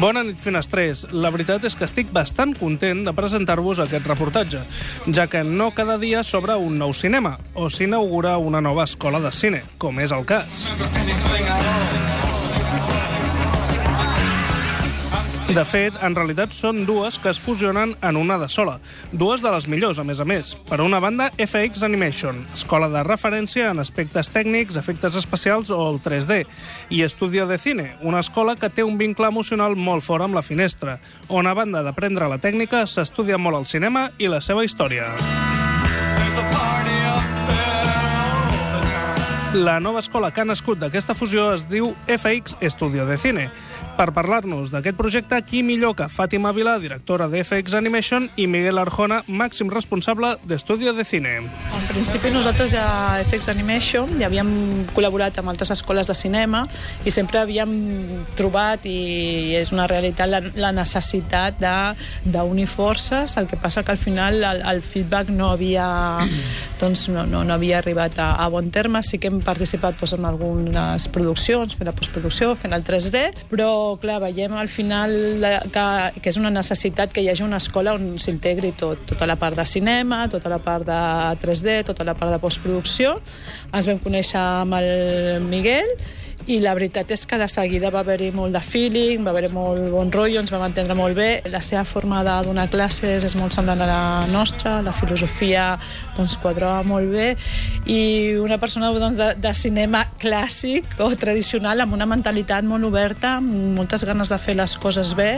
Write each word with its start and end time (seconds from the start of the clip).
Bona 0.00 0.22
nit, 0.24 0.38
finestrers. 0.40 1.02
La 1.12 1.28
veritat 1.28 1.66
és 1.68 1.74
que 1.76 1.84
estic 1.84 2.08
bastant 2.14 2.54
content 2.56 3.02
de 3.04 3.12
presentar-vos 3.12 3.82
aquest 3.84 4.08
reportatge, 4.08 4.62
ja 5.12 5.26
que 5.28 5.42
no 5.44 5.68
cada 5.76 5.98
dia 6.00 6.22
s'obre 6.24 6.56
un 6.56 6.78
nou 6.80 6.94
cinema 6.96 7.34
o 7.52 7.68
s'inaugura 7.68 8.38
una 8.40 8.64
nova 8.64 8.88
escola 8.88 9.20
de 9.20 9.34
cine, 9.36 9.60
com 9.76 10.00
és 10.00 10.16
el 10.16 10.24
cas. 10.24 10.64
De 15.50 15.62
fet, 15.66 15.96
en 16.06 16.14
realitat 16.14 16.52
són 16.54 16.84
dues 16.86 17.16
que 17.18 17.26
es 17.32 17.38
fusionen 17.42 17.96
en 18.06 18.16
una 18.16 18.36
de 18.38 18.46
sola. 18.48 18.76
Dues 19.10 19.42
de 19.42 19.50
les 19.50 19.66
millors, 19.66 19.98
a 19.98 20.04
més 20.06 20.20
a 20.22 20.26
més. 20.28 20.52
Per 20.68 20.78
una 20.84 21.00
banda, 21.02 21.26
FX 21.42 21.82
Animation, 21.82 22.44
escola 22.54 22.86
de 22.92 23.02
referència 23.02 23.72
en 23.72 23.82
aspectes 23.82 24.30
tècnics, 24.30 24.78
efectes 24.78 25.18
especials 25.18 25.74
o 25.74 25.80
el 25.90 25.98
3D. 26.04 26.44
I 26.94 27.02
Estudio 27.02 27.48
de 27.50 27.58
Cine, 27.58 27.96
una 28.06 28.22
escola 28.22 28.54
que 28.54 28.70
té 28.70 28.86
un 28.86 28.94
vincle 29.00 29.26
emocional 29.26 29.74
molt 29.74 30.06
fort 30.06 30.28
amb 30.28 30.38
la 30.38 30.46
finestra, 30.46 31.00
on 31.26 31.50
a 31.50 31.56
banda 31.58 31.82
d'aprendre 31.82 32.30
la 32.30 32.38
tècnica, 32.38 32.86
s'estudia 32.86 33.38
molt 33.38 33.64
el 33.64 33.66
cinema 33.66 34.12
i 34.22 34.30
la 34.30 34.38
seva 34.40 34.62
història. 34.62 35.16
La 39.54 39.80
nova 39.80 39.98
escola 39.98 40.28
que 40.30 40.44
ha 40.44 40.46
nascut 40.46 40.78
d'aquesta 40.78 41.16
fusió 41.18 41.48
es 41.56 41.64
diu 41.66 41.88
FX 42.06 42.54
Estudio 42.62 43.02
de 43.08 43.16
Cine. 43.18 43.48
Per 43.98 44.06
parlar-nos 44.16 44.70
d'aquest 44.72 44.96
projecte, 44.96 45.38
qui 45.44 45.60
millor 45.66 45.92
que 45.98 46.06
Fàtima 46.12 46.52
Vilà, 46.56 46.76
directora 46.80 47.26
de 47.28 47.42
FX 47.44 47.74
Animation, 47.76 48.28
i 48.40 48.46
Miguel 48.48 48.80
Arjona, 48.80 49.20
màxim 49.28 49.70
responsable 49.72 50.32
d'Estudio 50.48 50.94
de 50.96 51.04
Cine. 51.04 51.34
En 51.76 51.86
principi 51.88 52.32
nosaltres 52.32 52.72
ja 52.72 52.84
a 52.90 53.24
FX 53.24 53.50
Animation 53.52 54.10
ja 54.18 54.28
havíem 54.30 54.50
col·laborat 54.96 55.40
amb 55.40 55.52
altres 55.52 55.72
escoles 55.74 56.08
de 56.08 56.16
cinema 56.16 56.62
i 57.04 57.12
sempre 57.14 57.42
havíem 57.42 57.72
trobat, 58.38 58.86
i 58.88 59.56
és 59.58 59.72
una 59.74 59.86
realitat, 59.90 60.30
la, 60.30 60.42
la 60.54 60.72
necessitat 60.76 61.60
d'unir 62.24 62.68
forces, 62.70 63.36
el 63.40 63.50
que 63.50 63.58
passa 63.60 63.84
que 63.84 63.92
al 63.92 64.00
final 64.00 64.40
el, 64.44 64.64
el 64.74 64.82
feedback 64.82 65.32
no 65.34 65.50
havia, 65.52 65.88
doncs, 66.80 67.08
no, 67.12 67.26
no, 67.28 67.44
no 67.44 67.56
havia 67.56 67.80
arribat 67.80 68.18
a, 68.20 68.32
a 68.40 68.48
bon 68.52 68.70
terme, 68.70 69.02
sí 69.04 69.20
que 69.20 69.28
hem 69.32 69.40
participat 69.44 69.98
doncs, 70.00 70.16
en 70.16 70.28
algunes 70.28 71.08
produccions, 71.12 71.76
fent 71.76 71.90
la 71.90 71.96
postproducció, 71.96 72.54
fent 72.56 72.76
el 72.76 72.86
3D, 72.86 73.26
però 73.50 73.70
clar, 74.02 74.18
veiem 74.22 74.54
al 74.58 74.70
final 74.72 75.12
que, 75.72 75.86
que 76.20 76.30
és 76.32 76.38
una 76.40 76.52
necessitat 76.54 77.12
que 77.14 77.24
hi 77.24 77.28
hagi 77.32 77.44
una 77.46 77.60
escola 77.62 77.94
on 77.98 78.16
s'integri 78.22 78.72
tot, 78.78 79.02
tota 79.10 79.28
la 79.28 79.36
part 79.40 79.58
de 79.58 79.66
cinema, 79.68 80.24
tota 80.32 80.52
la 80.52 80.60
part 80.62 80.86
de 80.88 81.00
3D, 81.42 81.80
tota 81.90 82.06
la 82.06 82.14
part 82.18 82.34
de 82.34 82.40
postproducció. 82.42 83.18
Ens 83.72 83.90
vam 83.90 84.00
conèixer 84.02 84.40
amb 84.40 84.78
el 84.80 85.46
Miguel 85.48 85.94
i 86.48 86.58
la 86.62 86.72
veritat 86.74 87.10
és 87.12 87.26
que 87.28 87.38
de 87.40 87.46
seguida 87.50 87.90
va 87.92 88.00
haver-hi 88.04 88.30
molt 88.34 88.54
de 88.56 88.62
feeling, 88.64 89.24
va 89.24 89.32
haver-hi 89.34 89.50
molt 89.54 89.90
bon 89.92 90.12
rotllo, 90.12 90.40
ens 90.40 90.52
vam 90.52 90.64
entendre 90.66 90.96
molt 90.98 91.18
bé. 91.18 91.28
La 91.52 91.60
seva 91.64 91.84
forma 91.84 92.22
de 92.26 92.36
donar 92.46 92.68
classes 92.72 93.24
és 93.26 93.36
molt 93.38 93.56
semblant 93.56 93.82
a 93.84 93.88
la 93.88 94.02
nostra, 94.32 94.78
la 94.84 94.94
filosofia 94.96 95.66
doncs, 96.16 96.38
quadrava 96.42 96.82
molt 96.86 97.10
bé 97.12 97.28
i 97.90 98.00
una 98.40 98.58
persona 98.62 98.92
doncs, 98.94 99.18
de, 99.20 99.32
de 99.40 99.54
cinema 99.56 100.04
clàssic 100.20 100.98
o 101.00 101.10
tradicional 101.20 101.84
amb 101.84 101.96
una 101.98 102.08
mentalitat 102.10 102.66
molt 102.66 102.88
oberta, 102.88 103.36
amb 103.40 103.76
moltes 103.78 104.04
ganes 104.08 104.32
de 104.32 104.40
fer 104.40 104.56
les 104.60 104.76
coses 104.80 105.14
bé 105.18 105.32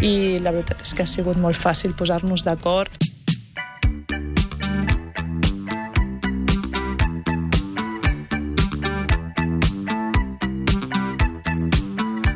i 0.00 0.38
la 0.42 0.54
veritat 0.54 0.84
és 0.84 0.94
que 0.94 1.06
ha 1.06 1.10
sigut 1.10 1.40
molt 1.40 1.58
fàcil 1.58 1.96
posar-nos 1.96 2.46
d'acord. 2.46 3.11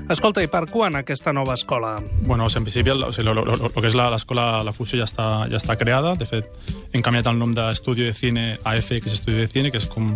Escolta, 0.06 0.38
i 0.38 0.46
per 0.46 0.68
quan 0.70 0.94
aquesta 0.94 1.32
nova 1.34 1.56
escola? 1.58 1.96
Bueno, 2.22 2.46
en 2.46 2.62
principi, 2.62 2.92
el, 2.92 3.02
o 3.02 3.12
sigui, 3.12 3.26
lo, 3.26 3.34
lo, 3.34 3.42
lo, 3.44 3.70
lo 3.74 3.82
que 3.82 3.88
és 3.90 3.96
l'escola, 3.98 4.62
la 4.62 4.72
fusió 4.72 5.00
ja 5.00 5.06
està, 5.08 5.26
ja 5.50 5.58
està 5.58 5.74
creada. 5.80 6.14
De 6.14 6.28
fet, 6.30 6.46
hem 6.94 7.02
canviat 7.02 7.26
el 7.26 7.40
nom 7.40 7.50
d'Estudio 7.56 8.06
de 8.06 8.14
Cine 8.14 8.44
a 8.62 8.76
FX 8.78 9.18
Estudio 9.18 9.42
de 9.42 9.48
Cine, 9.50 9.72
que 9.74 9.80
és 9.82 9.88
com, 9.90 10.12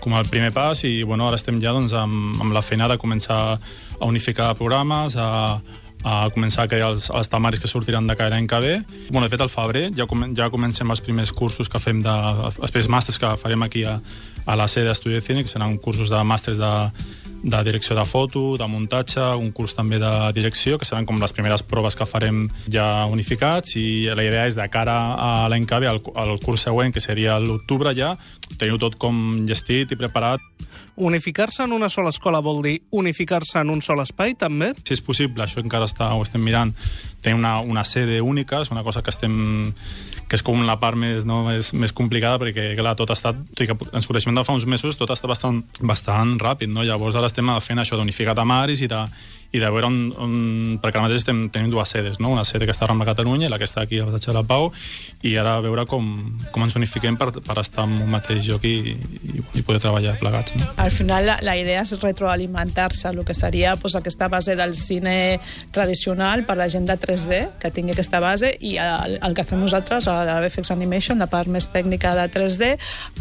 com 0.00 0.16
el 0.16 0.30
primer 0.32 0.48
pas, 0.56 0.80
i 0.88 1.02
bueno, 1.04 1.28
ara 1.28 1.36
estem 1.36 1.60
ja 1.60 1.74
doncs, 1.76 1.92
amb, 1.92 2.38
amb 2.40 2.56
la 2.56 2.62
feina 2.64 2.88
de 2.88 2.96
començar 2.96 3.40
a 3.58 4.08
unificar 4.08 4.54
programes, 4.56 5.18
a, 5.20 5.60
a 6.04 6.14
començar 6.32 6.64
a 6.64 6.70
crear 6.72 6.88
els, 6.94 7.10
els 7.12 7.28
temaris 7.28 7.60
que 7.60 7.68
sortiran 7.68 8.08
de 8.08 8.16
cada 8.16 8.40
any 8.40 8.48
que 8.48 8.62
ve. 8.64 8.78
Bueno, 9.10 9.26
de 9.26 9.34
fet, 9.34 9.44
al 9.44 9.52
febrer 9.52 9.90
ja, 9.92 10.08
com, 10.08 10.24
ja 10.32 10.48
comencem 10.52 10.88
els 10.88 11.04
primers 11.04 11.34
cursos 11.36 11.68
que 11.68 11.82
fem, 11.84 12.00
de, 12.04 12.16
els 12.48 12.72
primers 12.72 12.88
màsters 12.96 13.20
que 13.20 13.36
farem 13.44 13.68
aquí 13.68 13.84
a, 13.84 13.98
a 14.44 14.56
la 14.56 14.68
sede 14.72 14.88
d'Estudi 14.88 15.20
de 15.20 15.24
Cine, 15.28 15.44
que 15.44 15.52
seran 15.52 15.76
cursos 15.84 16.08
de 16.08 16.24
màsters 16.24 16.60
de, 16.60 16.72
de 17.44 17.62
direcció 17.64 17.94
de 17.96 18.04
foto, 18.08 18.56
de 18.56 18.66
muntatge, 18.66 19.20
un 19.36 19.52
curs 19.52 19.76
també 19.76 19.98
de 20.00 20.10
direcció, 20.32 20.78
que 20.80 20.88
seran 20.88 21.04
com 21.04 21.20
les 21.20 21.34
primeres 21.36 21.62
proves 21.62 21.96
que 21.96 22.08
farem 22.08 22.46
ja 22.72 23.04
unificats, 23.10 23.76
i 23.76 24.08
la 24.08 24.24
idea 24.24 24.46
és 24.48 24.56
de 24.56 24.66
cara 24.72 24.96
a 25.20 25.48
l'any 25.52 25.68
que 25.68 25.80
ve, 25.84 25.90
al, 25.90 26.00
al 26.16 26.38
curs 26.40 26.64
següent, 26.64 26.94
que 26.94 27.04
seria 27.04 27.36
l'octubre 27.42 27.92
ja, 27.96 28.14
teniu 28.56 28.80
tot 28.80 28.96
com 28.96 29.44
gestit 29.48 29.92
i 29.92 30.00
preparat. 30.00 30.40
Unificar-se 30.96 31.66
en 31.66 31.74
una 31.76 31.90
sola 31.90 32.14
escola 32.14 32.40
vol 32.40 32.62
dir 32.64 32.78
unificar-se 32.94 33.60
en 33.60 33.72
un 33.74 33.82
sol 33.82 34.00
espai, 34.00 34.38
també? 34.40 34.72
Si 34.80 34.96
és 34.96 35.04
possible, 35.04 35.44
això 35.44 35.60
encara 35.60 35.90
està, 35.90 36.14
ho 36.14 36.24
estem 36.24 36.42
mirant, 36.42 36.72
tenir 37.20 37.36
una, 37.36 37.58
una 37.60 37.84
sede 37.84 38.20
única, 38.22 38.62
és 38.62 38.72
una 38.72 38.84
cosa 38.86 39.02
que 39.02 39.12
estem 39.12 39.34
que 40.28 40.38
és 40.38 40.44
com 40.44 40.62
la 40.64 40.78
part 40.80 40.96
més, 40.96 41.24
no, 41.28 41.42
més, 41.48 41.72
més 41.76 41.92
complicada 41.92 42.40
perquè, 42.40 42.70
clar, 42.78 42.94
tot 42.96 43.10
ha 43.12 43.16
estat, 43.18 43.40
tot 43.52 43.64
i 43.64 43.68
que 43.68 43.76
ens 43.92 44.06
coneixem 44.08 44.34
de 44.36 44.44
fa 44.46 44.56
uns 44.56 44.64
mesos, 44.70 44.96
tot 44.96 45.10
està 45.12 45.28
bastant, 45.28 45.60
bastant 45.84 46.36
ràpid, 46.40 46.70
no? 46.72 46.84
Llavors 46.86 47.18
ara 47.20 47.28
estem 47.34 47.50
fent 47.60 47.82
això 47.82 47.98
d'unificar 47.98 48.36
tamaris 48.38 48.84
i 48.84 48.90
de, 48.90 49.02
i 49.54 49.60
de 49.62 49.70
veure 49.70 49.86
on, 49.86 49.98
on... 50.18 50.32
perquè 50.82 50.98
ara 50.98 51.06
mateix 51.06 51.22
estem, 51.22 51.44
tenim 51.54 51.70
dues 51.70 51.92
sedes, 51.94 52.18
no? 52.18 52.32
una 52.34 52.44
sede 52.46 52.66
que 52.66 52.74
està 52.74 52.88
a 52.88 52.90
Rambla 52.90 53.06
Catalunya 53.06 53.46
i 53.46 53.52
la 53.52 53.60
que 53.60 53.68
està 53.68 53.84
aquí 53.84 54.00
a 54.02 54.08
Passatge 54.08 54.32
de 54.32 54.36
la 54.36 54.42
Pau, 54.48 54.70
i 55.22 55.36
ara 55.38 55.54
veure 55.62 55.84
com, 55.90 56.08
com 56.50 56.64
ens 56.66 56.74
unifiquem 56.74 57.18
per, 57.20 57.30
per 57.38 57.56
estar 57.62 57.86
en 57.86 57.94
un 58.02 58.10
mateix 58.10 58.48
lloc 58.48 58.66
i, 58.66 58.94
i, 58.94 59.44
i 59.60 59.62
poder 59.62 59.80
treballar 59.84 60.16
plegats. 60.18 60.56
No? 60.58 60.66
Al 60.82 60.90
final 60.94 61.28
la, 61.30 61.36
la 61.46 61.54
idea 61.60 61.84
és 61.84 61.94
retroalimentar-se, 62.02 63.12
el 63.12 63.22
que 63.24 63.36
seria 63.36 63.76
pues, 63.78 63.94
aquesta 63.94 64.28
base 64.32 64.56
del 64.58 64.74
cine 64.74 65.14
tradicional 65.74 66.42
per 66.48 66.58
la 66.58 66.66
gent 66.72 66.90
de 66.90 66.98
3D, 66.98 67.40
que 67.62 67.70
tingui 67.74 67.94
aquesta 67.94 68.18
base, 68.24 68.50
i 68.58 68.74
el, 68.82 69.20
el 69.22 69.38
que 69.38 69.46
fem 69.46 69.62
nosaltres, 69.62 70.10
a 70.10 70.18
la 70.26 70.40
VFX 70.42 70.74
Animation, 70.74 71.22
la 71.22 71.30
part 71.30 71.50
més 71.52 71.70
tècnica 71.70 72.16
de 72.18 72.26
3D, 72.34 72.72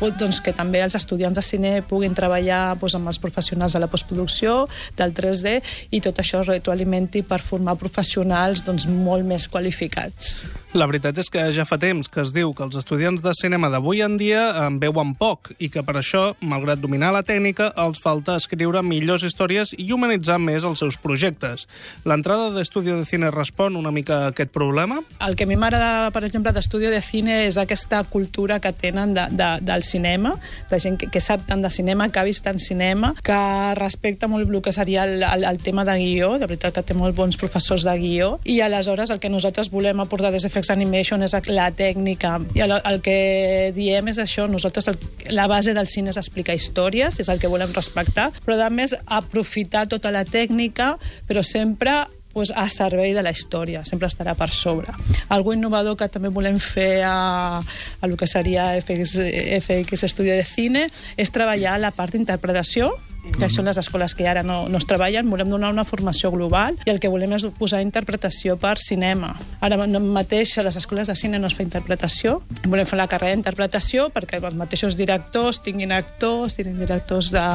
doncs 0.02 0.42
que 0.42 0.56
també 0.58 0.82
els 0.82 0.98
estudiants 0.98 1.38
de 1.38 1.46
cine 1.46 1.76
puguin 1.86 2.18
treballar 2.18 2.80
pues, 2.82 2.98
amb 2.98 3.14
els 3.14 3.22
professionals 3.22 3.78
de 3.78 3.84
la 3.86 3.92
postproducció, 3.92 4.64
del 4.98 5.14
3D, 5.14 5.60
i 5.94 6.02
tot 6.02 6.23
això 6.24 6.42
retroalimenti 6.48 7.24
per 7.28 7.42
formar 7.44 7.78
professionals 7.80 8.64
doncs, 8.66 8.88
molt 8.88 9.28
més 9.28 9.50
qualificats. 9.52 10.40
La 10.74 10.88
veritat 10.90 11.20
és 11.22 11.28
que 11.30 11.42
ja 11.54 11.68
fa 11.70 11.78
temps 11.78 12.08
que 12.10 12.18
es 12.24 12.32
diu 12.34 12.50
que 12.58 12.64
els 12.66 12.74
estudiants 12.80 13.22
de 13.22 13.30
cinema 13.38 13.68
d'avui 13.70 14.00
en 14.02 14.16
dia 14.18 14.48
en 14.64 14.80
veuen 14.82 15.12
poc 15.14 15.52
i 15.62 15.68
que 15.70 15.84
per 15.86 15.94
això, 16.00 16.24
malgrat 16.42 16.80
dominar 16.82 17.12
la 17.14 17.22
tècnica, 17.22 17.68
els 17.78 18.00
falta 18.02 18.40
escriure 18.42 18.82
millors 18.82 19.22
històries 19.22 19.76
i 19.78 19.86
humanitzar 19.94 20.40
més 20.42 20.66
els 20.66 20.82
seus 20.82 20.98
projectes. 20.98 21.68
L'entrada 22.10 22.48
d'Estudio 22.56 22.96
de 22.98 23.06
Cine 23.06 23.30
respon 23.30 23.78
una 23.78 23.92
mica 23.94 24.16
a 24.24 24.32
aquest 24.32 24.50
problema? 24.50 24.98
El 25.22 25.38
que 25.38 25.46
a 25.46 25.52
mi 25.52 25.60
m'agrada, 25.62 26.10
per 26.10 26.24
exemple, 26.26 26.56
d'Estudio 26.58 26.90
de 26.90 27.04
Cine 27.06 27.44
és 27.44 27.62
aquesta 27.62 28.02
cultura 28.10 28.58
que 28.58 28.74
tenen 28.74 29.14
de, 29.14 29.28
de, 29.30 29.52
del 29.62 29.86
cinema, 29.86 30.34
de 30.74 30.82
gent 30.82 30.98
que, 30.98 31.12
que 31.14 31.22
sap 31.22 31.46
tant 31.46 31.62
de 31.62 31.70
cinema, 31.70 32.10
que 32.10 32.24
ha 32.24 32.26
vist 32.26 32.48
tant 32.50 32.58
cinema, 32.58 33.14
que 33.22 33.40
respecta 33.78 34.26
molt 34.26 34.50
el 34.50 34.66
que 34.66 34.74
seria 34.74 35.06
el, 35.06 35.22
el, 35.22 35.46
el 35.54 35.62
tema 35.62 35.86
de 35.86 36.00
guió, 36.02 36.34
de 36.42 36.50
veritat 36.50 36.74
que 36.74 36.88
té 36.90 36.98
molt 36.98 37.14
bons 37.14 37.38
professors 37.38 37.86
de 37.86 37.94
guió, 38.02 38.34
i 38.42 38.58
aleshores 38.66 39.14
el 39.14 39.22
que 39.22 39.30
nosaltres 39.30 39.70
volem 39.70 40.02
aportar 40.02 40.34
des 40.34 40.50
de 40.50 40.63
FX 40.64 40.72
Animation 40.72 41.24
és 41.26 41.36
la 41.52 41.68
tècnica, 41.76 42.38
i 42.56 42.64
el, 42.64 42.72
el 42.80 43.00
que 43.04 43.72
diem 43.76 44.08
és 44.12 44.20
això, 44.22 44.48
nosaltres 44.48 44.88
el, 44.92 44.98
la 45.36 45.48
base 45.52 45.76
del 45.76 45.90
cine 45.92 46.14
és 46.14 46.20
explicar 46.20 46.56
històries, 46.56 47.20
és 47.20 47.30
el 47.30 47.42
que 47.42 47.52
volem 47.52 47.74
respectar, 47.76 48.32
però 48.46 48.58
a 48.64 48.72
més 48.72 48.96
aprofitar 49.06 49.88
tota 49.92 50.12
la 50.14 50.24
tècnica, 50.24 50.94
però 51.28 51.44
sempre 51.44 52.06
pues, 52.34 52.52
a 52.56 52.68
servei 52.72 53.14
de 53.14 53.24
la 53.26 53.34
història, 53.36 53.84
sempre 53.86 54.08
estarà 54.08 54.38
per 54.40 54.50
sobre. 54.56 54.94
Algo 55.30 55.54
innovador 55.54 55.98
que 56.00 56.10
també 56.10 56.32
volem 56.34 56.60
fer 56.64 57.04
a, 57.08 57.60
a 57.60 58.10
lo 58.10 58.18
que 58.18 58.28
seria 58.28 58.72
FX, 58.80 59.18
FX 59.60 60.08
Estudio 60.08 60.38
de 60.38 60.48
Cine 60.48 60.88
és 61.18 61.34
treballar 61.36 61.80
la 61.82 61.92
part 61.92 62.16
d'interpretació, 62.16 62.94
que 63.24 63.50
són 63.50 63.68
les 63.70 63.80
escoles 63.80 64.14
que 64.16 64.28
ara 64.28 64.44
no, 64.44 64.64
no 64.70 64.80
es 64.80 64.88
treballen, 64.88 65.30
volem 65.32 65.50
donar 65.52 65.72
una 65.74 65.86
formació 65.88 66.32
global 66.34 66.78
i 66.86 66.92
el 66.92 67.00
que 67.04 67.12
volem 67.12 67.36
és 67.38 67.46
posar 67.58 67.82
interpretació 67.84 68.58
per 68.60 68.76
cinema. 68.84 69.34
Ara 69.64 69.80
mateix 69.88 70.58
a 70.60 70.66
les 70.68 70.78
escoles 70.80 71.10
de 71.10 71.16
cine 71.20 71.40
no 71.40 71.48
es 71.48 71.58
fa 71.58 71.64
interpretació, 71.66 72.42
volem 72.66 72.88
fer 72.90 73.00
la 73.00 73.08
carrera 73.12 73.36
d'interpretació 73.36 74.10
perquè 74.14 74.42
els 74.42 74.58
mateixos 74.60 74.98
directors 75.00 75.62
tinguin 75.64 75.96
actors, 75.96 76.58
tinguin 76.58 76.80
directors 76.84 77.32
de, 77.34 77.48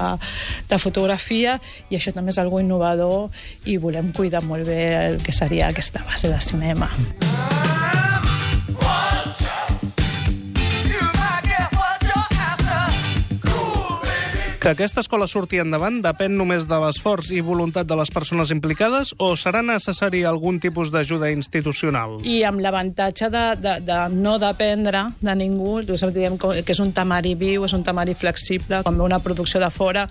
de 0.70 0.81
fotografia 0.81 1.59
i 1.88 1.99
això 1.99 2.15
també 2.17 2.35
és 2.35 2.41
algo 2.43 2.62
innovador 2.65 3.29
i 3.69 3.76
volem 3.81 4.12
cuidar 4.17 4.44
molt 4.44 4.69
bé 4.69 4.82
el 5.09 5.20
que 5.23 5.37
seria 5.37 5.69
aquesta 5.69 6.05
base 6.09 6.32
de 6.32 6.41
cinema. 6.41 6.91
Que 14.58 14.72
aquesta 14.75 14.99
escola 15.05 15.28
surti 15.31 15.60
endavant 15.62 16.00
depèn 16.02 16.32
només 16.34 16.64
de 16.66 16.78
l'esforç 16.82 17.28
i 17.31 17.38
voluntat 17.46 17.87
de 17.87 17.94
les 17.94 18.10
persones 18.10 18.50
implicades 18.50 19.12
o 19.22 19.28
serà 19.38 19.60
necessari 19.62 20.25
algun 20.26 20.56
tipus 20.58 20.90
d'ajuda 20.90 21.28
institucional? 21.31 22.16
I 22.26 22.40
amb 22.49 22.58
l'avantatge 22.64 23.28
de, 23.31 23.43
de, 23.62 23.75
de 23.87 23.99
no 24.16 24.32
dependre 24.43 25.05
de 25.22 25.37
ningú, 25.38 25.76
diem 25.87 26.34
que 26.43 26.75
és 26.75 26.81
un 26.82 26.90
tamari 26.90 27.37
viu, 27.38 27.69
és 27.69 27.75
un 27.76 27.84
tamari 27.87 28.16
flexible, 28.19 28.82
com 28.82 28.99
una 28.99 29.20
producció 29.22 29.62
de 29.62 29.69
fora, 29.70 30.08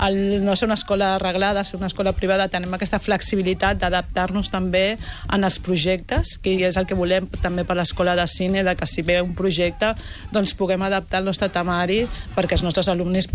el 0.00 0.40
no 0.46 0.56
ser 0.56 0.70
una 0.70 0.78
escola 0.80 1.14
arreglada, 1.18 1.60
ser 1.62 1.76
una 1.76 1.92
escola 1.92 2.14
privada, 2.16 2.48
tenim 2.48 2.72
aquesta 2.72 3.02
flexibilitat 3.04 3.84
d'adaptar-nos 3.84 4.48
també 4.48 4.96
en 5.28 5.44
els 5.44 5.60
projectes, 5.60 6.38
que 6.40 6.56
és 6.70 6.80
el 6.80 6.88
que 6.88 6.96
volem 6.96 7.28
també 7.44 7.66
per 7.68 7.76
l'escola 7.76 8.16
de 8.16 8.24
cine, 8.32 8.64
de 8.64 8.76
que 8.80 8.88
si 8.88 9.04
ve 9.04 9.20
un 9.20 9.36
projecte, 9.36 9.92
doncs 10.32 10.56
puguem 10.56 10.88
adaptar 10.88 11.20
el 11.20 11.28
nostre 11.28 11.52
tamari 11.52 12.06
perquè 12.32 12.56
els 12.56 12.64
nostres 12.64 12.88
alumnes 12.88 13.28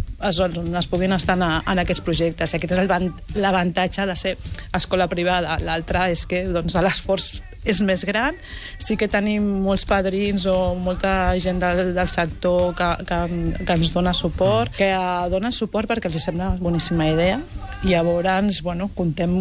es, 0.65 0.75
es 0.83 0.87
puguin 0.91 1.13
estar 1.13 1.37
en, 1.37 1.45
en 1.45 1.83
aquests 1.83 2.03
projectes. 2.05 2.53
I 2.53 2.59
aquest 2.59 2.77
és 2.77 3.39
l'avantatge 3.39 4.07
de 4.09 4.15
ser 4.19 4.37
escola 4.73 5.09
privada. 5.11 5.59
L'altre 5.63 6.09
és 6.13 6.25
que 6.29 6.45
doncs, 6.49 6.75
l'esforç 6.75 7.39
és 7.65 7.81
més 7.81 8.05
gran. 8.05 8.37
Sí 8.79 8.95
que 8.95 9.09
tenim 9.11 9.43
molts 9.65 9.85
padrins 9.89 10.45
o 10.49 10.75
molta 10.77 11.33
gent 11.41 11.59
del, 11.59 11.93
del 11.97 12.09
sector 12.11 12.75
que, 12.77 12.89
que, 13.09 13.19
que 13.65 13.77
ens 13.79 13.93
dona 13.95 14.13
suport, 14.13 14.71
mm. 14.71 14.77
que 14.77 15.31
dona 15.33 15.51
suport 15.51 15.89
perquè 15.89 16.11
els 16.11 16.21
sembla 16.23 16.53
boníssima 16.61 17.09
idea. 17.11 17.41
I 17.85 17.91
llavors, 17.91 18.61
bueno, 18.65 18.87
contem 18.95 19.33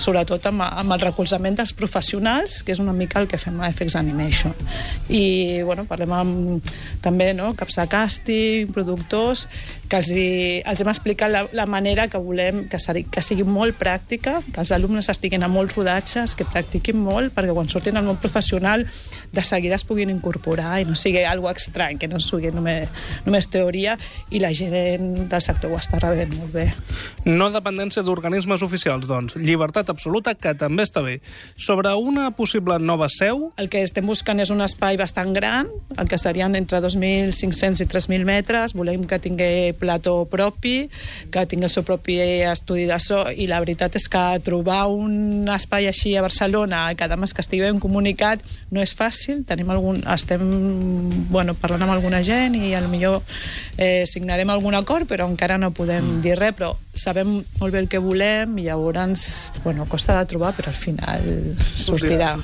sobretot 0.00 0.48
amb, 0.50 0.64
amb 0.64 0.94
el 0.96 1.02
recolzament 1.02 1.58
dels 1.58 1.74
professionals, 1.76 2.62
que 2.64 2.74
és 2.74 2.80
una 2.82 2.94
mica 2.96 3.20
el 3.20 3.28
que 3.30 3.38
fem 3.38 3.60
a 3.60 3.70
FX 3.70 3.98
Animation. 4.00 4.54
I, 5.10 5.62
bueno, 5.66 5.84
parlem 5.90 6.14
amb 6.16 6.72
també, 7.04 7.32
no?, 7.36 7.52
caps 7.58 7.78
de 7.78 7.86
càsting, 7.90 8.72
productors, 8.74 9.46
que 9.94 10.00
els, 10.00 10.10
hi, 10.10 10.60
els 10.66 10.80
hem 10.82 10.88
explicat 10.90 11.30
la, 11.30 11.44
la 11.54 11.64
manera 11.70 12.08
que 12.10 12.18
volem 12.18 12.64
que, 12.70 12.80
sigui, 12.82 13.04
que 13.14 13.22
sigui 13.22 13.44
molt 13.46 13.76
pràctica, 13.78 14.40
que 14.48 14.62
els 14.64 14.72
alumnes 14.74 15.06
estiguin 15.12 15.44
a 15.46 15.50
molts 15.50 15.76
rodatges, 15.78 16.34
que 16.34 16.46
practiquin 16.48 16.98
molt, 16.98 17.30
perquè 17.36 17.54
quan 17.54 17.70
surtin 17.70 18.00
al 18.00 18.06
món 18.08 18.18
professional 18.18 18.82
de 19.34 19.44
seguida 19.46 19.78
es 19.78 19.84
puguin 19.86 20.10
incorporar 20.10 20.80
i 20.82 20.88
no 20.88 20.96
sigui 20.98 21.22
algo 21.28 21.50
estrany, 21.52 22.00
que 22.00 22.08
no 22.10 22.18
sigui 22.22 22.50
només, 22.54 22.90
només 23.26 23.46
teoria 23.50 23.94
i 24.34 24.40
la 24.42 24.50
gent 24.56 25.28
del 25.30 25.44
sector 25.44 25.70
ho 25.70 25.78
està 25.78 26.00
rebent 26.02 26.34
molt 26.40 26.54
bé. 26.54 26.66
No 27.28 27.52
dependència 27.54 28.02
d'organismes 28.02 28.66
oficials, 28.66 29.06
doncs. 29.10 29.38
Llibertat 29.38 29.92
absoluta, 29.94 30.34
que 30.34 30.56
també 30.58 30.86
està 30.88 31.04
bé. 31.06 31.20
Sobre 31.54 31.94
una 31.94 32.32
possible 32.34 32.80
nova 32.82 33.06
seu... 33.12 33.52
El 33.62 33.70
que 33.70 33.84
estem 33.86 34.10
buscant 34.10 34.42
és 34.42 34.50
un 34.50 34.64
espai 34.64 34.98
bastant 34.98 35.30
gran, 35.36 35.70
el 35.94 36.10
que 36.10 36.18
serien 36.18 36.58
entre 36.58 36.82
2.500 36.82 37.84
i 37.84 37.88
3.000 37.90 38.26
metres. 38.26 38.74
Volem 38.74 39.06
que 39.06 39.22
tingui 39.22 39.72
plató 39.84 40.16
propi, 40.30 40.88
que 41.30 41.44
tingui 41.50 41.68
el 41.68 41.72
seu 41.72 41.84
propi 41.86 42.18
estudi 42.50 42.88
de 42.88 42.98
so, 43.02 43.22
i 43.30 43.46
la 43.50 43.60
veritat 43.62 43.96
és 44.00 44.08
que 44.10 44.24
trobar 44.44 44.84
un 44.90 45.48
espai 45.52 45.88
així 45.90 46.16
a 46.16 46.24
Barcelona, 46.24 46.86
que 46.96 47.04
a 47.06 47.20
més 47.20 47.36
que 47.36 47.44
estigui 47.44 47.64
ben 47.66 47.80
comunicat, 47.82 48.42
no 48.72 48.82
és 48.82 48.94
fàcil. 48.96 49.44
Tenim 49.46 49.70
algun, 49.70 50.02
estem 50.14 50.42
bueno, 51.30 51.54
parlant 51.58 51.84
amb 51.86 51.96
alguna 51.96 52.22
gent 52.26 52.56
i 52.58 52.74
al 52.74 52.88
millor 52.88 53.22
eh, 53.76 54.04
signarem 54.08 54.50
algun 54.50 54.74
acord, 54.78 55.08
però 55.10 55.28
encara 55.28 55.58
no 55.60 55.74
podem 55.76 56.16
mm. 56.16 56.24
dir 56.24 56.38
res, 56.40 56.56
però 56.56 56.74
sabem 56.94 57.40
molt 57.60 57.74
bé 57.74 57.82
el 57.82 57.90
que 57.90 58.00
volem 58.02 58.58
i 58.58 58.68
llavors, 58.68 59.52
bueno, 59.64 59.86
costa 59.90 60.18
de 60.18 60.28
trobar, 60.30 60.54
però 60.56 60.70
al 60.70 60.78
final 60.78 61.24
sortirà. 61.74 62.36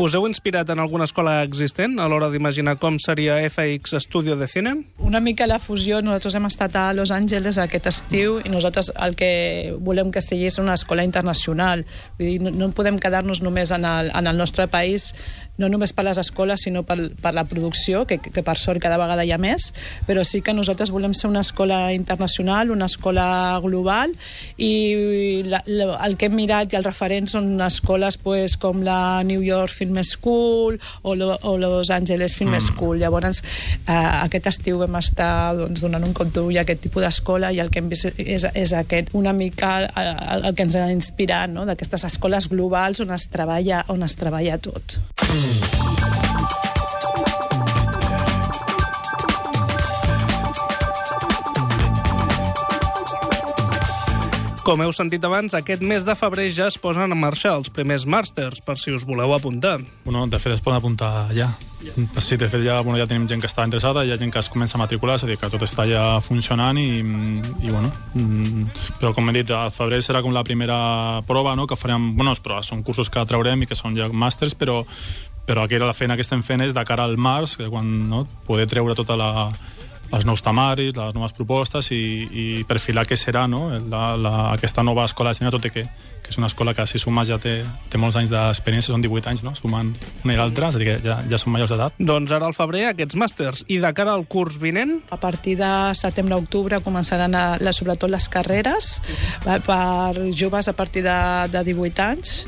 Us 0.00 0.14
heu 0.14 0.26
inspirat 0.28 0.70
en 0.70 0.80
alguna 0.82 1.04
escola 1.04 1.40
existent 1.44 1.98
a 2.00 2.06
l'hora 2.08 2.30
d'imaginar 2.30 2.76
com 2.80 2.98
seria 3.02 3.38
FX 3.48 3.98
Studio 4.06 4.36
de 4.36 4.48
Cine? 4.48 4.76
Una 4.98 5.20
mica 5.20 5.46
la 5.46 5.58
fusió, 5.58 6.00
nosaltres 6.02 6.36
hem 6.38 6.46
estat 6.46 6.59
a 6.60 6.92
Los 6.92 7.10
Angeles 7.10 7.58
aquest 7.58 7.86
estiu 7.88 8.38
i 8.44 8.50
nosaltres 8.52 8.90
el 9.00 9.16
que 9.16 9.72
volem 9.80 10.10
que 10.12 10.20
sigui 10.20 10.46
és 10.50 10.58
una 10.60 10.74
escola 10.76 11.04
internacional. 11.06 11.86
Vull 12.18 12.28
dir, 12.28 12.38
no, 12.44 12.52
no 12.52 12.70
podem 12.76 12.98
quedar-nos 13.00 13.40
només 13.40 13.72
en 13.72 13.86
el, 13.88 14.10
en 14.12 14.26
el 14.28 14.36
nostre 14.36 14.68
país 14.68 15.14
no 15.60 15.68
només 15.68 15.92
per 15.94 16.06
les 16.08 16.18
escoles, 16.20 16.64
sinó 16.64 16.82
per, 16.88 16.98
per 17.20 17.34
la 17.36 17.44
producció, 17.48 18.04
que, 18.08 18.18
que 18.18 18.44
per 18.46 18.56
sort 18.58 18.82
cada 18.82 18.98
vegada 19.00 19.24
hi 19.26 19.32
ha 19.34 19.38
més, 19.40 19.70
però 20.08 20.24
sí 20.26 20.40
que 20.44 20.54
nosaltres 20.56 20.92
volem 20.94 21.14
ser 21.16 21.28
una 21.30 21.44
escola 21.44 21.92
internacional, 21.94 22.72
una 22.72 22.88
escola 22.90 23.60
global, 23.62 24.14
i 24.56 25.42
la, 25.46 25.62
la, 25.66 25.92
el 26.06 26.16
que 26.16 26.30
hem 26.30 26.36
mirat 26.38 26.72
i 26.72 26.80
els 26.80 26.86
referents 26.86 27.36
són 27.36 27.52
escoles 27.64 28.16
pues, 28.20 28.56
com 28.60 28.82
la 28.86 29.22
New 29.26 29.44
York 29.44 29.72
Film 29.74 30.00
School 30.06 30.78
o, 31.02 31.14
lo, 31.14 31.36
o 31.42 31.56
Los 31.60 31.90
Angeles 31.90 32.36
Film 32.36 32.54
mm. 32.56 32.60
School. 32.70 32.98
Llavors, 33.00 33.42
eh, 33.86 33.92
aquest 33.92 34.50
estiu 34.50 34.80
vam 34.80 34.98
estar 35.00 35.54
doncs, 35.58 35.84
donant 35.84 36.06
un 36.06 36.14
compte 36.16 36.42
i 36.50 36.58
aquest 36.60 36.84
tipus 36.86 37.04
d'escola 37.04 37.52
i 37.52 37.60
el 37.62 37.70
que 37.72 37.82
hem 37.82 37.90
vist 37.92 38.08
és, 38.16 38.46
és 38.54 38.74
aquest, 38.76 39.12
una 39.18 39.34
mica 39.36 39.76
el, 39.84 40.12
el 40.40 40.54
que 40.56 40.66
ens 40.66 40.78
ha 40.78 40.88
inspirat, 40.92 41.52
no? 41.52 41.66
d'aquestes 41.68 42.06
escoles 42.08 42.48
globals 42.50 43.02
on 43.04 43.12
es 43.16 43.28
treballa, 43.32 43.84
on 43.92 44.06
es 44.06 44.16
treballa 44.20 44.58
tot. 44.62 44.98
Mm. 45.26 45.49
Com 54.70 54.78
heu 54.84 54.92
sentit 54.94 55.24
abans, 55.26 55.50
aquest 55.56 55.80
mes 55.82 56.04
de 56.06 56.14
febrer 56.14 56.44
ja 56.54 56.68
es 56.70 56.76
posen 56.78 57.10
en 57.10 57.18
marxa 57.18 57.56
els 57.56 57.72
primers 57.74 58.04
màsters, 58.06 58.60
per 58.62 58.76
si 58.78 58.92
us 58.94 59.02
voleu 59.08 59.32
apuntar. 59.34 59.80
Bueno, 60.04 60.26
de 60.30 60.38
fet, 60.38 60.52
es 60.54 60.62
poden 60.62 60.78
apuntar 60.78 61.32
ja. 61.34 61.48
Sí, 62.20 62.36
de 62.36 62.46
fet, 62.46 62.60
ja, 62.62 62.76
bueno, 62.84 62.98
ja 63.00 63.08
tenim 63.10 63.24
gent 63.26 63.40
que 63.42 63.48
està 63.48 63.64
interessada, 63.66 64.04
hi 64.04 64.12
ha 64.12 64.18
gent 64.20 64.30
que 64.30 64.38
es 64.38 64.50
comença 64.52 64.76
a 64.78 64.82
matricular, 64.82 65.16
és 65.16 65.24
a 65.24 65.30
dir, 65.30 65.38
que 65.40 65.50
tot 65.50 65.64
està 65.66 65.88
ja 65.90 66.04
funcionant 66.22 66.78
i, 66.78 67.00
i 67.00 67.72
bueno, 67.72 67.90
mm, 68.14 68.68
però 69.00 69.14
com 69.16 69.32
he 69.32 69.38
dit, 69.40 69.50
a 69.50 69.72
febrer 69.74 70.02
serà 70.04 70.20
com 70.22 70.36
la 70.36 70.44
primera 70.46 70.78
prova, 71.26 71.56
no?, 71.58 71.66
que 71.66 71.80
farem, 71.80 72.12
bueno, 72.20 72.36
però 72.44 72.60
són 72.62 72.84
cursos 72.86 73.10
que 73.10 73.24
traurem 73.26 73.64
i 73.64 73.70
que 73.70 73.78
són 73.78 73.96
ja 73.98 74.06
màsters, 74.12 74.54
però, 74.54 74.84
però 75.50 75.66
aquí 75.66 75.82
la 75.82 75.90
feina 75.96 76.14
que 76.14 76.22
estem 76.22 76.44
fent 76.46 76.62
és 76.62 76.76
de 76.76 76.86
cara 76.86 77.02
al 77.08 77.18
març, 77.18 77.56
que 77.58 77.66
quan 77.66 77.88
no, 78.06 78.22
poder 78.46 78.68
treure 78.70 78.94
tota 78.94 79.16
la, 79.18 79.30
els 80.14 80.26
nous 80.26 80.42
tamaris, 80.42 80.94
les 80.94 81.16
noves 81.16 81.34
propostes 81.34 81.90
i, 81.94 82.02
i 82.30 82.44
perfilar 82.68 83.02
què 83.06 83.18
serà 83.18 83.48
no? 83.50 83.64
la, 83.90 84.14
la, 84.14 84.34
aquesta 84.52 84.84
nova 84.86 85.08
escola 85.10 85.32
de 85.32 85.40
cine, 85.40 85.50
tot 85.50 85.66
i 85.66 85.72
que, 85.74 85.84
que 86.22 86.30
és 86.30 86.38
una 86.38 86.46
escola 86.50 86.74
que 86.74 86.86
si 86.86 87.00
sumes 87.02 87.26
ja 87.30 87.40
té, 87.42 87.56
té 87.90 87.98
molts 87.98 88.18
anys 88.20 88.30
d'experiència, 88.30 88.92
són 88.92 89.02
18 89.02 89.32
anys, 89.32 89.44
no? 89.46 89.56
sumant 89.58 89.90
una 90.22 90.36
i 90.36 90.38
l'altra, 90.38 90.70
és 90.70 90.78
a 90.78 90.82
dir, 90.82 90.88
que 90.92 90.96
ja, 91.06 91.18
ja 91.30 91.42
són 91.42 91.54
majors 91.56 91.74
d'edat. 91.74 91.98
Doncs 91.98 92.34
ara 92.36 92.46
al 92.46 92.54
febrer 92.54 92.86
aquests 92.92 93.18
màsters. 93.18 93.66
I 93.66 93.80
de 93.82 93.92
cara 93.96 94.14
al 94.14 94.26
curs 94.30 94.58
vinent? 94.62 95.00
A 95.10 95.18
partir 95.18 95.56
de 95.58 95.72
setembre-octubre 95.98 96.78
començaran 96.86 97.34
a, 97.34 97.44
la, 97.58 97.74
sobretot 97.74 98.10
les 98.10 98.30
carreres 98.30 98.96
per 99.42 100.30
joves 100.30 100.70
a 100.70 100.78
partir 100.78 101.06
de, 101.06 101.20
de 101.50 101.66
18 101.72 102.06
anys 102.06 102.40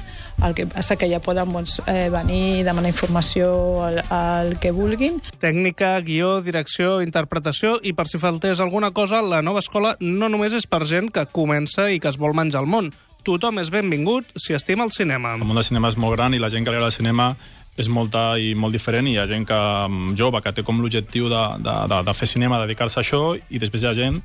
el 0.47 0.55
que 0.55 0.67
passa 0.71 0.97
que 0.99 1.09
ja 1.11 1.21
poden 1.23 1.53
doncs, 1.53 1.79
eh, 1.87 2.09
venir 2.13 2.43
i 2.61 2.65
demanar 2.67 2.93
informació 2.93 3.53
al, 3.85 4.03
al 4.13 4.57
que 4.61 4.73
vulguin. 4.75 5.21
Tècnica, 5.43 5.95
guió, 6.05 6.41
direcció, 6.45 7.01
interpretació 7.05 7.79
i 7.83 7.95
per 7.97 8.09
si 8.11 8.21
faltés 8.23 8.61
alguna 8.61 8.93
cosa, 8.93 9.23
la 9.23 9.43
nova 9.43 9.63
escola 9.63 9.97
no 10.01 10.29
només 10.33 10.55
és 10.59 10.67
per 10.67 10.85
gent 10.89 11.13
que 11.15 11.27
comença 11.31 11.91
i 11.91 12.01
que 12.03 12.11
es 12.11 12.21
vol 12.21 12.37
menjar 12.37 12.65
el 12.65 12.71
món. 12.71 12.93
Tothom 13.23 13.61
és 13.63 13.71
benvingut 13.71 14.33
si 14.35 14.55
estima 14.55 14.85
el 14.85 14.93
cinema. 14.93 15.37
El 15.39 15.47
món 15.47 15.59
del 15.59 15.67
cinema 15.67 15.93
és 15.93 15.99
molt 15.99 16.17
gran 16.17 16.35
i 16.35 16.43
la 16.43 16.51
gent 16.51 16.65
que 16.67 16.73
li 16.73 16.81
agrada 16.81 16.91
el 16.91 16.97
cinema 16.97 17.33
és 17.79 17.89
molta 17.89 18.35
i 18.37 18.53
molt 18.59 18.75
diferent 18.75 19.07
i 19.09 19.15
hi 19.15 19.21
ha 19.23 19.29
gent 19.31 19.47
que, 19.49 19.59
mm, 19.89 20.17
jove 20.19 20.43
que 20.43 20.53
té 20.53 20.65
com 20.67 20.81
l'objectiu 20.83 21.29
de, 21.33 21.43
de, 21.65 21.77
de, 21.89 22.01
de 22.05 22.15
fer 22.15 22.29
cinema, 22.29 22.61
dedicar-se 22.61 23.01
a 23.01 23.05
això 23.05 23.23
i 23.37 23.63
després 23.63 23.85
hi 23.85 23.89
ha 23.89 23.95
gent 23.97 24.21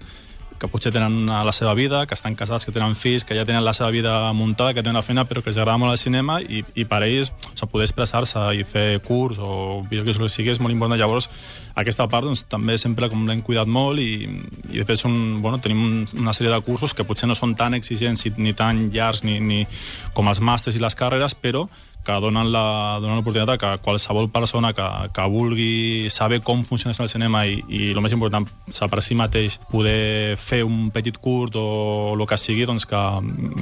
que 0.60 0.70
potser 0.72 0.92
tenen 0.96 1.26
la 1.28 1.54
seva 1.54 1.74
vida, 1.78 2.06
que 2.06 2.16
estan 2.18 2.36
casats, 2.36 2.66
que 2.66 2.74
tenen 2.76 2.96
fills, 2.96 3.26
que 3.26 3.36
ja 3.38 3.46
tenen 3.46 3.66
la 3.66 3.74
seva 3.78 3.90
vida 3.94 4.16
muntada, 4.34 4.74
que 4.74 4.84
tenen 4.84 4.98
la 5.00 5.06
feina, 5.06 5.26
però 5.30 5.44
que 5.44 5.52
els 5.52 5.60
agrada 5.60 5.78
molt 5.82 5.94
el 5.94 6.02
cinema 6.02 6.40
i, 6.42 6.64
i 6.76 6.86
per 6.90 7.04
ells 7.06 7.32
o 7.32 7.54
sigui, 7.54 7.72
poder 7.74 7.88
expressar-se 7.88 8.44
i 8.58 8.64
fer 8.68 8.88
curs 9.06 9.40
o 9.40 9.84
vídeos 9.90 10.18
que 10.18 10.30
sigui 10.30 10.54
és 10.54 10.62
molt 10.64 10.74
important. 10.74 11.00
Llavors, 11.00 11.30
aquesta 11.78 12.08
part 12.10 12.26
doncs, 12.26 12.44
també 12.50 12.78
sempre 12.82 13.10
com 13.12 13.28
l'hem 13.28 13.44
cuidat 13.46 13.70
molt 13.70 14.02
i, 14.02 14.26
i 14.72 14.80
després 14.80 15.06
un, 15.06 15.38
bueno, 15.44 15.60
tenim 15.62 16.08
una 16.18 16.34
sèrie 16.34 16.54
de 16.54 16.62
cursos 16.66 16.96
que 16.98 17.06
potser 17.06 17.30
no 17.30 17.38
són 17.38 17.54
tan 17.60 17.78
exigents 17.78 18.26
ni 18.38 18.56
tan 18.58 18.88
llargs 18.94 19.24
ni, 19.28 19.38
ni 19.40 19.60
com 20.18 20.30
els 20.32 20.42
màsters 20.42 20.78
i 20.78 20.82
les 20.82 20.98
carreres, 20.98 21.38
però 21.38 21.68
que 22.08 22.16
donen 22.24 22.48
la, 22.54 23.00
donen 23.04 23.20
l'oportunitat 23.20 23.60
que 23.60 23.72
qualsevol 23.84 24.30
persona 24.32 24.72
que, 24.74 24.86
que 25.12 25.26
vulgui 25.28 26.08
saber 26.14 26.40
com 26.40 26.64
funciona 26.64 26.96
el 27.04 27.12
cinema 27.12 27.44
i, 27.46 27.58
i 27.68 27.90
el 27.92 28.00
més 28.02 28.16
important, 28.16 28.48
per 28.48 29.04
si 29.04 29.18
mateix 29.20 29.60
poder 29.68 30.38
fer 30.40 30.62
un 30.64 30.88
petit 30.96 31.20
curt 31.20 31.60
o 31.60 31.68
el 32.16 32.24
que 32.30 32.40
sigui, 32.40 32.64
doncs 32.70 32.88
que, 32.88 33.04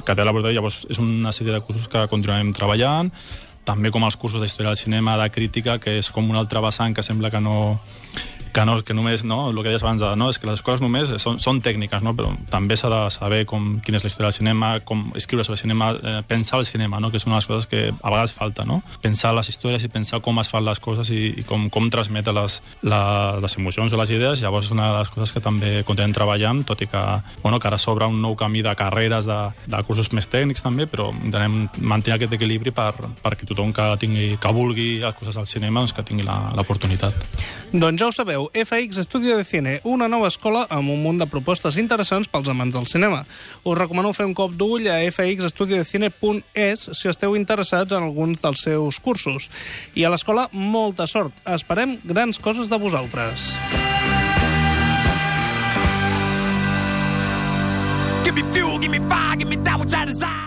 que 0.06 0.14
té 0.14 0.22
l'oportunitat. 0.22 0.60
Llavors, 0.60 0.84
és 0.94 1.02
una 1.02 1.34
sèrie 1.34 1.58
de 1.58 1.64
cursos 1.66 1.90
que 1.90 2.06
continuem 2.12 2.54
treballant, 2.54 3.10
també 3.66 3.92
com 3.92 4.06
els 4.06 4.18
cursos 4.22 4.42
d'història 4.42 4.72
del 4.72 4.80
cinema, 4.80 5.18
de 5.18 5.30
crítica, 5.34 5.80
que 5.82 5.98
és 6.00 6.12
com 6.14 6.30
un 6.30 6.38
altre 6.40 6.62
vessant 6.64 6.96
que 6.96 7.04
sembla 7.04 7.32
que 7.34 7.42
no 7.42 7.80
que, 8.56 8.64
no, 8.66 8.80
que 8.88 8.96
només, 8.96 9.26
no, 9.28 9.50
el 9.52 9.60
que 9.60 9.74
deies 9.74 9.84
abans, 9.84 10.00
de, 10.00 10.14
no, 10.16 10.30
és 10.32 10.40
que 10.40 10.48
les 10.48 10.62
escoles 10.62 10.82
només 10.84 11.12
són, 11.22 11.42
són 11.44 11.60
tècniques, 11.64 12.04
no? 12.06 12.16
però 12.16 12.32
també 12.52 12.78
s'ha 12.80 12.90
de 12.94 13.02
saber 13.12 13.42
com, 13.50 13.82
quina 13.84 14.00
és 14.00 14.06
la 14.06 14.12
història 14.12 14.30
del 14.32 14.38
cinema, 14.38 14.70
com 14.88 15.10
escriure 15.20 15.44
sobre 15.44 15.60
el 15.60 15.64
cinema, 15.66 15.92
eh, 15.92 16.22
pensar 16.28 16.62
el 16.62 16.68
cinema, 16.70 17.02
no? 17.04 17.12
que 17.12 17.20
és 17.20 17.28
una 17.28 17.36
de 17.36 17.42
les 17.42 17.50
coses 17.52 17.68
que 17.68 17.82
a 17.92 18.14
vegades 18.14 18.36
falta, 18.38 18.64
no? 18.66 18.80
pensar 19.04 19.34
les 19.36 19.52
històries 19.52 19.84
i 19.84 19.92
pensar 19.92 20.22
com 20.24 20.40
es 20.40 20.52
fan 20.52 20.64
les 20.66 20.80
coses 20.80 21.12
i, 21.12 21.22
i 21.42 21.46
com, 21.48 21.68
com 21.74 21.90
transmet 21.92 22.32
les, 22.32 22.62
la, 22.88 23.02
les 23.44 23.58
emocions 23.60 23.92
o 23.92 24.00
les 24.00 24.14
idees, 24.16 24.42
llavors 24.42 24.70
és 24.70 24.76
una 24.76 24.88
de 24.94 25.02
les 25.02 25.12
coses 25.12 25.36
que 25.36 25.44
també 25.44 25.74
continuem 25.84 26.16
treballant, 26.16 26.64
tot 26.66 26.82
i 26.82 26.88
que, 26.90 27.04
bueno, 27.44 27.60
que 27.60 27.68
ara 27.68 27.80
s'obre 27.82 28.08
un 28.08 28.22
nou 28.24 28.38
camí 28.40 28.64
de 28.66 28.74
carreres, 28.80 29.28
de, 29.28 29.40
de 29.68 29.84
cursos 29.88 30.14
més 30.16 30.32
tècnics 30.32 30.64
també, 30.64 30.88
però 30.88 31.12
intentem 31.12 31.68
mantenir 31.84 32.16
aquest 32.16 32.38
equilibri 32.40 32.72
per, 32.76 32.94
perquè 33.22 33.48
tothom 33.52 33.76
que, 33.76 33.92
tingui, 34.00 34.32
que 34.40 34.56
vulgui 34.56 34.90
les 35.04 35.20
coses 35.20 35.36
del 35.36 35.50
cinema 35.50 35.84
doncs 35.84 35.96
que 35.96 36.08
tingui 36.08 36.26
l'oportunitat. 36.26 37.28
Doncs 37.76 38.00
ja 38.00 38.08
ho 38.08 38.16
sabeu, 38.16 38.45
FX 38.54 38.98
Estudio 38.98 39.38
de 39.38 39.44
Cine, 39.44 39.80
una 39.84 40.08
nova 40.08 40.28
escola 40.28 40.66
amb 40.70 40.92
un 40.94 41.02
munt 41.04 41.18
de 41.22 41.28
propostes 41.32 41.78
interessants 41.82 42.28
pels 42.32 42.50
amants 42.52 42.75
del 42.75 42.88
cinema. 42.90 43.24
Us 43.64 43.78
recomano 43.78 44.14
fer 44.14 44.25
un 44.28 44.36
cop 44.38 44.54
d'ull 44.54 44.88
a 44.92 45.00
fxestudiodecine.es 45.10 46.90
si 46.94 47.10
esteu 47.12 47.36
interessats 47.40 47.96
en 47.96 48.04
alguns 48.04 48.42
dels 48.44 48.62
seus 48.68 49.00
cursos. 49.00 49.50
I 49.96 50.06
a 50.06 50.14
l'escola, 50.14 50.48
molta 50.52 51.08
sort. 51.08 51.34
Esperem 51.46 51.98
grans 52.04 52.40
coses 52.40 52.70
de 52.70 52.78
vosaltres. 52.78 53.56
Give 58.25 58.36
me 58.36 58.44
fuel, 58.52 58.80
give 58.80 58.92
me 58.92 59.00
fire, 59.10 59.38
give 59.38 59.50
me 59.50 59.58
that 59.64 59.80
which 59.80 59.94
I 59.94 60.06
desire. 60.06 60.45